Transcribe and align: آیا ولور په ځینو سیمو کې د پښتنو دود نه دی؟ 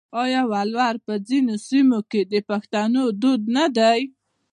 آیا 0.23 0.41
ولور 0.51 0.95
په 1.05 1.13
ځینو 1.27 1.53
سیمو 1.67 1.99
کې 2.11 2.21
د 2.31 2.33
پښتنو 2.49 3.03
دود 3.21 3.41
نه 3.57 3.65
دی؟ 3.77 4.01